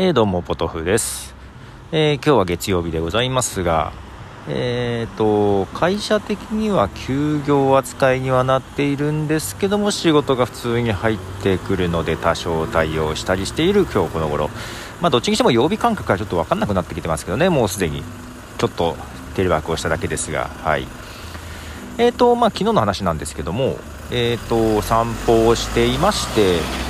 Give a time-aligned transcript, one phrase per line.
[0.00, 1.34] えー、どうもポトフです、
[1.90, 3.92] えー、今日は月曜日でございますが
[4.48, 14.50] えーと会社的には休業扱いにはなっているんですけども仕事が普通に入ってくるので多少対応したりしている今日この頃。
[15.00, 18.04] まあどっちにしても曜日感覚がちょっと分かんなくなってきてますけどねもうすでに。
[18.56, 18.96] ちょっと
[19.34, 20.86] テレワークをしただけですがはい。
[21.98, 23.76] えーとまあ昨日の話なんですけども
[24.12, 26.87] えーと散歩をしていまして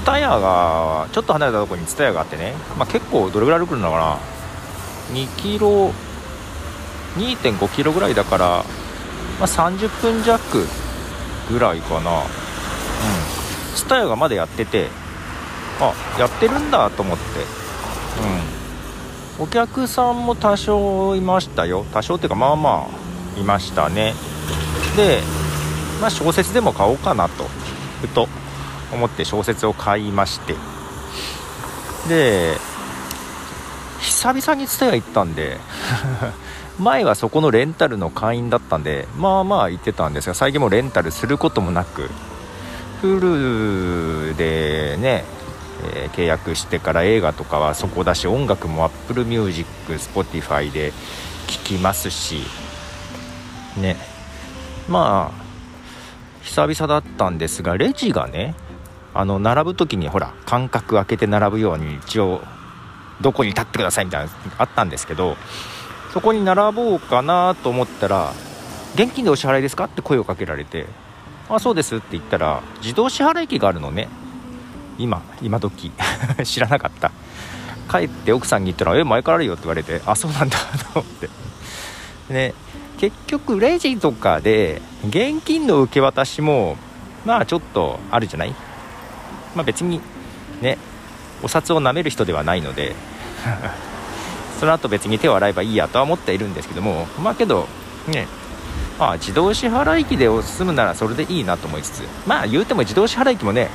[0.00, 4.18] 蔦屋がちょっと離れたところに蔦屋があってね、まあ、結構どれぐらい歩くのかな。
[5.14, 5.92] 2キロ
[7.16, 8.46] 2.5キロぐらいだから、
[9.38, 10.66] まあ、30分弱
[11.50, 12.20] ぐらいかな。
[12.20, 12.26] うん。
[13.76, 14.88] 蔦屋がまだやってて
[15.80, 17.24] あやってるんだと思って。
[19.38, 19.44] うん。
[19.44, 21.84] お客さんも多少いましたよ。
[21.92, 22.88] 多少っていうかまあま
[23.36, 24.14] あいましたね。
[24.96, 25.20] で
[26.00, 27.44] まあ小説でも買おうかなと。
[28.00, 28.28] ふと。
[28.92, 30.54] 思って小説を買いまして。
[32.08, 32.56] で
[34.00, 35.58] 久々に蔦屋行ったんで
[36.78, 42.10] 前はそこのレンタルの会員だったんでまあまあ行ってたんですが最近もレンタルすることもなく
[43.00, 45.24] フルでね、
[45.94, 50.92] えー、契約してから映画とかはそこだし音楽も Apple Music、Spotify で
[51.46, 52.44] 聴きますし
[53.76, 53.96] ね。
[54.88, 55.42] まあ
[56.42, 58.54] 久々だったんですがレジがね
[59.14, 62.40] あの並ぶ時にほら間隔空けて並ぶように一応
[63.20, 65.36] どこに立ってくださいみたいなのあったんですけど
[66.12, 68.32] そこに並ぼうかなと思ったら
[68.94, 70.86] 現金でお支払いですかって声をかけられて
[71.48, 74.08] あそうですって言ったら自動支払い機があるのね
[74.98, 75.90] 今今時
[76.44, 77.10] 知らなかった。
[77.90, 80.56] 帰って奥さんに言ったら「え前からあるよ」って言われてあそうなんだ
[80.94, 81.28] と思って。
[82.30, 82.54] ね
[82.98, 86.76] 結局レジとかで現金の受け渡しも
[87.26, 88.54] まあちょっとあるじゃない？
[89.54, 90.00] まあ、別に
[90.60, 90.78] ね
[91.42, 92.94] お札を舐める人ではないので
[94.60, 97.68] その後別に手を洗えばいいやとは思っているんですけどもまあけど
[98.06, 98.28] ね
[98.98, 103.68] まあ自動支払い機で済むならそれでいいなと思いつつまあ言うても自動支払い機もね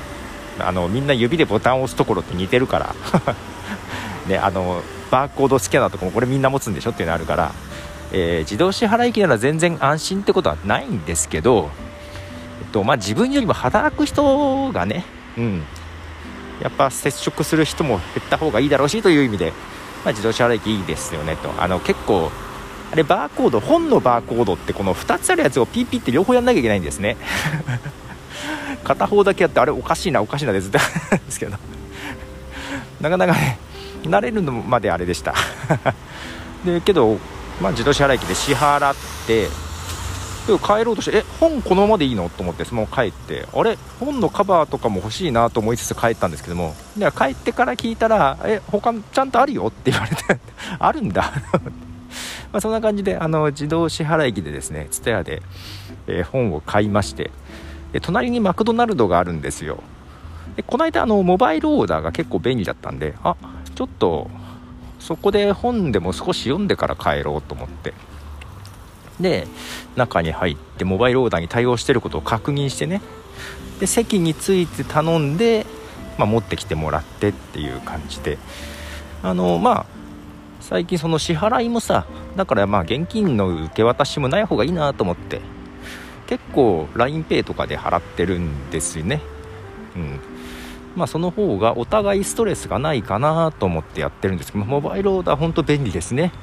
[0.59, 2.95] あのみんな指でボタンを押すところって似てるから
[4.27, 4.81] ねあの
[5.11, 7.51] バーコードスキャナーとかもこれみんな持つんでしょっていうのあるから、
[8.11, 11.69] えー、自動支払い機なら全然安心ってことはないんですけど、
[12.61, 15.05] えっとまあ、自分よりも働く人がね
[15.37, 15.63] うん、
[16.61, 19.51] やっぱ接触する人も減った方がいいだろうしという意味で、
[20.03, 21.51] まあ、自動車払い機いいですよねと。
[21.61, 22.31] あの結構
[22.91, 27.17] あれバーコード本のバーコードってこの2つあるやつをピーピーって両方やんなきゃいけないんですね。
[28.83, 31.57] 片方だけやってあれおかしいなおかしいなでずっとですけど。
[33.01, 33.59] なかなかね
[34.03, 35.35] 慣れるのまであれでした。
[36.65, 37.19] でけど、
[37.61, 38.95] まあ、自動車払い機で支払っ
[39.27, 39.49] て
[40.59, 42.29] 帰ろうとしてえ本このままでいいの？
[42.29, 43.77] と思ってその帰ってあれ？
[43.99, 50.23] 本のカバーとかも欲しいなと思いつつ帰ったんですけどもで帰ってから聞いたらえ他ちゃんとあるよって言われて
[50.79, 51.31] あるんだ。
[52.53, 55.41] まあそんな感じであの自動支払い機でですねツタヤで、
[56.07, 57.31] えー、本を買いまして
[57.91, 59.83] で隣にマクドナルドがあるんですよ。
[60.55, 63.35] でこの間あのモバイルオーダーが結構便利だったんであ
[63.75, 64.29] ちょっと
[64.99, 67.93] そこで本でも少し読んでから帰ろうと思って
[69.19, 69.47] で
[69.95, 73.01] 中に入ってモバイルオーダーに対応してることを確認してね。
[73.79, 75.65] で席について頼んで、
[76.17, 78.37] まあ、持ってきてもらってっていう感じで。
[79.23, 79.85] あのまあ
[80.59, 82.05] 最近その支払いもさ
[82.35, 85.41] だからまあ現金の受け渡しもない方がいいなと思って
[86.27, 89.21] 結構 LINEPay とかで払ってるんですよね。
[89.95, 90.19] うん。
[90.95, 96.33] まあその方がお互いストレスがないかなと思ってやってるんですけどモバイルオーダー本当便利ですね。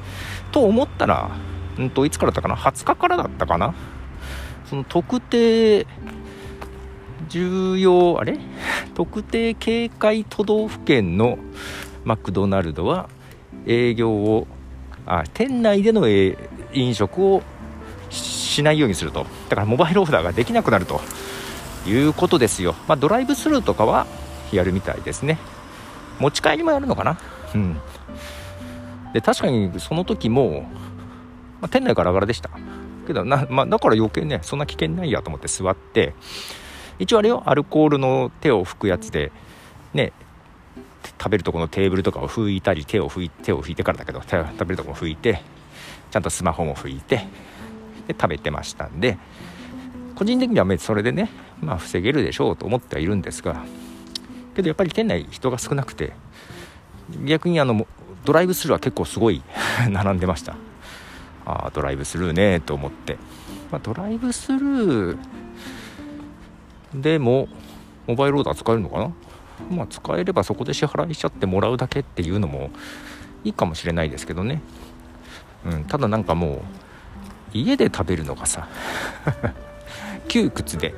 [0.53, 1.31] と思ったら
[1.83, 3.75] んといつからだったかな？20日からだったかな？
[4.69, 5.87] その特定
[7.29, 8.39] 重要あれ？
[8.95, 11.39] 特定警戒都道府県の
[12.05, 13.09] マクドナルドは
[13.67, 14.47] 営業を
[15.07, 17.43] あ店内での飲食を
[18.11, 19.27] しないようにすると。
[19.49, 21.01] だからモバイルオーダーができなくなると。
[21.87, 24.07] いうことですよ、まあ、ドライブスルーとかは
[24.53, 25.39] やるみたいですね。
[26.19, 27.19] 持ち帰りもやるのかな？
[27.55, 27.77] うん。
[29.13, 30.67] で確かにその時も
[31.65, 32.51] まあ、店内ガラガラでした。
[33.07, 36.15] けどな、まあ、だから余計ねそんな危険ないやと思って座って
[36.99, 39.33] 一応あれよアルコールの手を拭くやつで
[39.95, 40.13] ね
[41.19, 45.41] 食べるとこのテーブルとかを拭いたり手を拭い手を拭いてからだけど食べるとこも拭いて
[46.11, 47.17] ちゃんとスマホも拭いて
[48.09, 49.17] で食べてましたんで
[50.15, 51.31] 個人的にはそれでね
[51.63, 53.65] まあ防げるでしょうと思ってはいるんですが
[54.55, 56.13] けどやっぱり店内人が少なくて
[57.25, 57.87] 逆にあの
[58.25, 59.43] ドライブスルーは結構すごい
[59.91, 60.57] 並んでました。
[61.47, 63.19] あドライブスルーねと思って、
[63.71, 65.19] まあ、ドライブスルー
[66.95, 67.49] でも
[68.07, 69.13] モバイルオーダー使えるのかな？
[69.71, 72.71] まあ使えればそこで支払いしちゃってもらうだけっていうのも
[73.45, 74.61] いいかもしれないですけどね、
[75.67, 76.61] うん、ただなんかもう
[77.53, 78.69] 家で食べるのがさ
[80.29, 80.95] 窮屈で。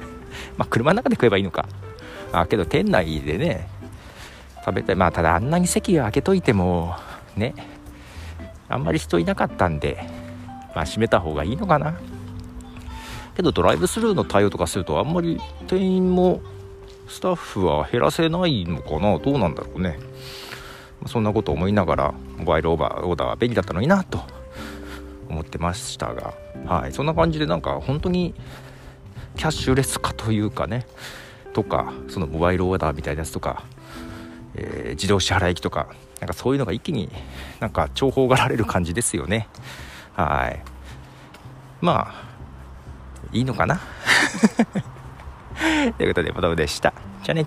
[0.56, 1.66] まあ車の中で食えばいいのか。
[2.32, 3.66] あけど店内でね
[4.64, 4.96] 食べたい。
[4.96, 6.94] まあただあんなに席を開けといても
[7.36, 7.54] ね
[8.70, 9.98] あんまり人いなかったんで
[10.74, 11.98] まあ閉めた方がいいのかな。
[13.36, 16.40] けどドライブスルーの対応とかするとあんまり店員も
[17.08, 19.18] スタッフは減らせないのかな。
[19.18, 19.98] どうなんだろうね。
[21.06, 24.20] そんなこと思いながらモバイルオーバーオーダーは便利だったのになと
[25.28, 26.34] 思ってましたが。
[26.66, 26.92] はい。
[26.92, 28.34] そんな感じでなんか本当に
[29.36, 30.86] キャッシュレス化というかね。
[31.52, 33.64] とかそのモバイルオーダーみたいなやつとか、
[34.60, 35.88] えー、自動支払い機とか
[36.20, 37.08] なんかそういうのが一気に
[37.60, 39.48] なんか重宝がられる感じですよね
[40.14, 40.62] はい
[41.80, 42.30] まあ
[43.32, 43.80] いいのかな？
[45.96, 46.92] ということで、ボトムでした。
[47.22, 47.46] じゃあね。